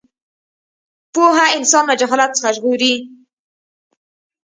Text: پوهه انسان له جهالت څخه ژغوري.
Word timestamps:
پوهه 1.13 1.45
انسان 1.57 1.83
له 1.89 1.95
جهالت 2.01 2.31
څخه 2.37 2.49
ژغوري. 2.55 2.95